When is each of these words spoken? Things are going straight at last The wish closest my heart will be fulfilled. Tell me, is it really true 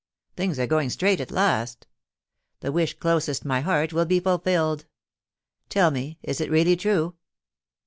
Things 0.35 0.57
are 0.57 0.65
going 0.65 0.89
straight 0.89 1.21
at 1.21 1.29
last 1.29 1.85
The 2.61 2.71
wish 2.71 2.97
closest 2.97 3.45
my 3.45 3.61
heart 3.61 3.93
will 3.93 4.05
be 4.05 4.19
fulfilled. 4.19 4.87
Tell 5.69 5.91
me, 5.91 6.17
is 6.23 6.41
it 6.41 6.49
really 6.49 6.75
true 6.75 7.13